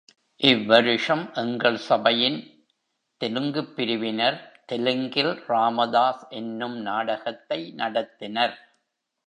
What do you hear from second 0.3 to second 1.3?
இவ்வருஷம்